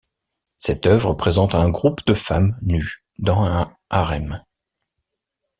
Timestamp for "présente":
1.13-1.53